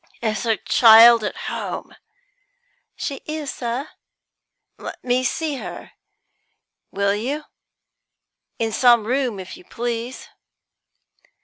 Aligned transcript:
"Is 0.23 0.45
her 0.45 0.57
child 0.57 1.23
at 1.23 1.37
home?" 1.45 1.95
"She 2.95 3.21
is, 3.27 3.53
sir." 3.53 3.87
"Let 4.79 5.03
me 5.03 5.23
see 5.23 5.57
her, 5.57 5.91
will 6.89 7.13
you? 7.13 7.43
In 8.57 8.71
some 8.71 9.03
room, 9.05 9.39
if 9.39 9.55
you 9.55 9.63
please." 9.63 10.27